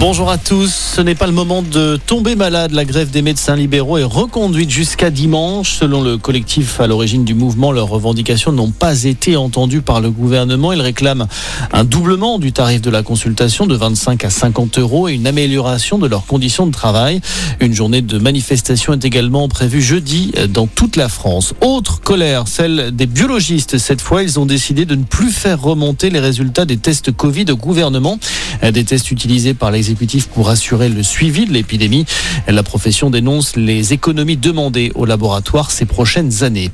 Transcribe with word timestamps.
Bonjour 0.00 0.30
à 0.30 0.38
tous. 0.38 0.72
Ce 0.94 1.00
n'est 1.00 1.16
pas 1.16 1.26
le 1.26 1.32
moment 1.32 1.60
de 1.60 1.96
tomber 1.96 2.36
malade. 2.36 2.70
La 2.70 2.84
grève 2.84 3.10
des 3.10 3.20
médecins 3.20 3.56
libéraux 3.56 3.98
est 3.98 4.04
reconduite 4.04 4.70
jusqu'à 4.70 5.10
dimanche. 5.10 5.72
Selon 5.72 6.02
le 6.02 6.16
collectif 6.16 6.78
à 6.80 6.86
l'origine 6.86 7.24
du 7.24 7.34
mouvement, 7.34 7.72
leurs 7.72 7.88
revendications 7.88 8.52
n'ont 8.52 8.70
pas 8.70 9.02
été 9.02 9.36
entendues 9.36 9.82
par 9.82 10.00
le 10.00 10.12
gouvernement. 10.12 10.72
Ils 10.72 10.82
réclament 10.82 11.26
un 11.72 11.82
doublement 11.82 12.38
du 12.38 12.52
tarif 12.52 12.80
de 12.80 12.90
la 12.90 13.02
consultation 13.02 13.66
de 13.66 13.74
25 13.74 14.24
à 14.24 14.30
50 14.30 14.78
euros 14.78 15.08
et 15.08 15.14
une 15.14 15.26
amélioration 15.26 15.98
de 15.98 16.06
leurs 16.06 16.26
conditions 16.26 16.68
de 16.68 16.72
travail. 16.72 17.20
Une 17.58 17.74
journée 17.74 18.00
de 18.00 18.18
manifestation 18.18 18.92
est 18.92 19.04
également 19.04 19.48
prévue 19.48 19.82
jeudi 19.82 20.32
dans 20.48 20.68
toute 20.68 20.94
la 20.94 21.08
France. 21.08 21.54
Autre 21.60 22.00
colère, 22.00 22.46
celle 22.46 22.94
des 22.94 23.06
biologistes. 23.06 23.78
Cette 23.78 24.00
fois, 24.00 24.22
ils 24.22 24.38
ont 24.38 24.46
décidé 24.46 24.84
de 24.84 24.94
ne 24.94 25.02
plus 25.02 25.32
faire 25.32 25.60
remonter 25.60 26.08
les 26.08 26.20
résultats 26.20 26.66
des 26.66 26.76
tests 26.76 27.10
Covid 27.10 27.46
au 27.50 27.56
gouvernement. 27.56 28.20
Des 28.62 28.84
tests 28.84 29.10
utilisés 29.10 29.54
par 29.54 29.70
les 29.70 29.90
pour 30.26 30.50
assurer 30.50 30.88
le 30.88 31.02
suivi 31.02 31.46
de 31.46 31.52
l'épidémie. 31.52 32.06
La 32.46 32.62
profession 32.62 33.08
dénonce 33.08 33.56
les 33.56 33.92
économies 33.92 34.36
demandées 34.36 34.92
au 34.94 35.04
laboratoire 35.04 35.70
ces 35.70 35.86
prochaines 35.86 36.42
années. 36.42 36.70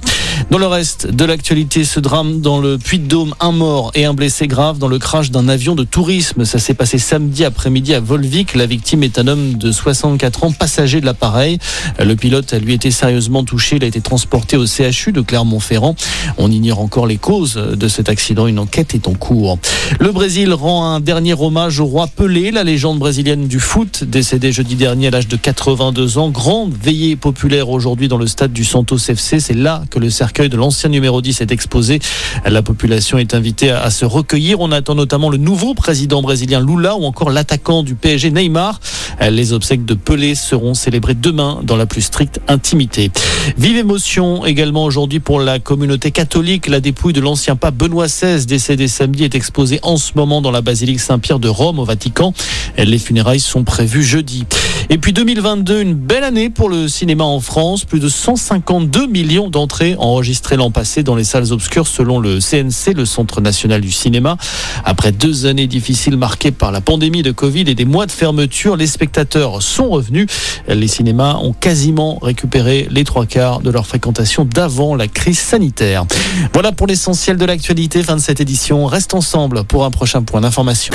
Dans 0.50 0.58
le 0.58 0.66
reste 0.66 1.06
de 1.06 1.24
l'actualité, 1.24 1.84
ce 1.84 2.00
drame 2.00 2.40
dans 2.40 2.60
le 2.60 2.78
Puy-de-Dôme, 2.78 3.34
un 3.40 3.52
mort 3.52 3.90
et 3.94 4.04
un 4.04 4.14
blessé 4.14 4.46
grave 4.46 4.78
dans 4.78 4.88
le 4.88 4.98
crash 4.98 5.30
d'un 5.30 5.48
avion 5.48 5.74
de 5.74 5.84
tourisme. 5.84 6.44
Ça 6.44 6.58
s'est 6.58 6.74
passé 6.74 6.98
samedi 6.98 7.44
après-midi 7.44 7.94
à 7.94 8.00
Volvic. 8.00 8.54
La 8.54 8.66
victime 8.66 9.02
est 9.02 9.18
un 9.18 9.26
homme 9.26 9.54
de 9.54 9.72
64 9.72 10.44
ans, 10.44 10.52
passager 10.52 11.00
de 11.00 11.06
l'appareil. 11.06 11.58
Le 11.98 12.14
pilote 12.14 12.52
a 12.52 12.58
lui 12.58 12.74
été 12.74 12.90
sérieusement 12.90 13.44
touché. 13.44 13.76
Il 13.76 13.84
a 13.84 13.86
été 13.86 14.00
transporté 14.00 14.56
au 14.56 14.66
CHU 14.66 15.12
de 15.12 15.20
Clermont-Ferrand. 15.20 15.96
On 16.38 16.50
ignore 16.50 16.80
encore 16.80 17.06
les 17.06 17.16
causes 17.16 17.54
de 17.54 17.88
cet 17.88 18.08
accident. 18.08 18.46
Une 18.46 18.58
enquête 18.58 18.94
est 18.94 19.08
en 19.08 19.14
cours. 19.14 19.58
Le 19.98 20.12
Brésil 20.12 20.52
rend 20.52 20.86
un 20.86 21.00
dernier 21.00 21.34
hommage 21.34 21.80
au 21.80 21.86
roi 21.86 22.06
Pelé, 22.06 22.50
la 22.50 22.64
légende 22.64 22.98
brésilienne 22.98 23.48
du 23.48 23.60
foot, 23.60 24.04
décédée 24.04 24.52
jeudi 24.52 24.74
dernier 24.74 25.08
à 25.08 25.10
l'âge 25.10 25.28
de 25.28 25.36
82 25.36 26.18
ans. 26.18 26.30
Grande 26.30 26.72
veillée 26.80 27.16
populaire 27.16 27.70
aujourd'hui 27.70 28.08
dans 28.08 28.18
le 28.18 28.26
stade 28.26 28.52
du 28.52 28.64
Santos 28.64 28.98
FC. 28.98 29.40
C'est 29.40 29.54
là 29.54 29.82
que 29.90 29.98
le 29.98 30.10
cercueil 30.24 30.48
de 30.48 30.56
l'ancien 30.56 30.88
numéro 30.88 31.20
10 31.20 31.42
est 31.42 31.52
exposé. 31.52 31.98
La 32.46 32.62
population 32.62 33.18
est 33.18 33.34
invitée 33.34 33.70
à 33.70 33.90
se 33.90 34.06
recueillir. 34.06 34.58
On 34.60 34.72
attend 34.72 34.94
notamment 34.94 35.28
le 35.28 35.36
nouveau 35.36 35.74
président 35.74 36.22
brésilien 36.22 36.64
Lula 36.64 36.96
ou 36.96 37.04
encore 37.04 37.28
l'attaquant 37.28 37.82
du 37.82 37.94
PSG 37.94 38.30
Neymar. 38.30 38.80
Les 39.20 39.52
obsèques 39.52 39.84
de 39.84 39.92
Pelé 39.92 40.34
seront 40.34 40.72
célébrées 40.72 41.14
demain 41.14 41.60
dans 41.62 41.76
la 41.76 41.84
plus 41.84 42.00
stricte 42.00 42.40
intimité. 42.48 43.10
Vive 43.58 43.76
émotion 43.76 44.46
également 44.46 44.84
aujourd'hui 44.84 45.20
pour 45.20 45.40
la 45.40 45.58
communauté 45.58 46.10
catholique. 46.10 46.68
La 46.68 46.80
dépouille 46.80 47.12
de 47.12 47.20
l'ancien 47.20 47.54
pape 47.54 47.74
Benoît 47.74 48.06
XVI, 48.06 48.46
décédé 48.46 48.88
samedi, 48.88 49.24
est 49.24 49.34
exposée 49.34 49.78
en 49.82 49.98
ce 49.98 50.12
moment 50.16 50.40
dans 50.40 50.52
la 50.52 50.62
basilique 50.62 51.00
Saint-Pierre 51.00 51.38
de 51.38 51.48
Rome 51.48 51.78
au 51.78 51.84
Vatican. 51.84 52.32
Les 52.76 52.98
funérailles 52.98 53.40
sont 53.40 53.64
prévues 53.64 54.02
jeudi. 54.02 54.44
Et 54.90 54.98
puis 54.98 55.12
2022, 55.12 55.80
une 55.80 55.94
belle 55.94 56.24
année 56.24 56.50
pour 56.50 56.68
le 56.68 56.88
cinéma 56.88 57.24
en 57.24 57.40
France. 57.40 57.84
Plus 57.84 58.00
de 58.00 58.08
152 58.08 59.06
millions 59.06 59.48
d'entrées 59.48 59.96
enregistrées 59.98 60.56
l'an 60.56 60.70
passé 60.70 61.02
dans 61.02 61.14
les 61.14 61.24
salles 61.24 61.52
obscures 61.52 61.86
selon 61.86 62.18
le 62.18 62.40
CNC, 62.40 62.94
le 62.94 63.06
Centre 63.06 63.40
national 63.40 63.80
du 63.80 63.90
cinéma. 63.90 64.36
Après 64.84 65.12
deux 65.12 65.46
années 65.46 65.66
difficiles 65.66 66.16
marquées 66.16 66.50
par 66.50 66.72
la 66.72 66.80
pandémie 66.80 67.22
de 67.22 67.30
Covid 67.30 67.64
et 67.66 67.74
des 67.74 67.84
mois 67.84 68.06
de 68.06 68.12
fermeture, 68.12 68.76
les 68.76 68.86
spectateurs 68.86 69.62
sont 69.62 69.88
revenus. 69.88 70.26
Les 70.68 70.88
cinémas 70.88 71.36
ont 71.36 71.52
quasiment 71.52 72.18
récupéré 72.20 72.86
les 72.90 73.04
trois 73.04 73.26
quarts 73.26 73.60
de 73.60 73.70
leur 73.70 73.86
fréquentation 73.86 74.44
d'avant 74.44 74.94
la 74.94 75.08
crise 75.08 75.38
sanitaire. 75.38 76.04
Voilà 76.52 76.72
pour 76.72 76.86
l'essentiel 76.86 77.36
de 77.36 77.44
l'actualité. 77.44 78.02
Fin 78.02 78.16
de 78.16 78.20
cette 78.20 78.40
édition. 78.40 78.86
Reste 78.86 79.14
ensemble 79.14 79.64
pour 79.64 79.84
un 79.84 79.90
prochain 79.90 80.22
point 80.22 80.40
d'information. 80.40 80.94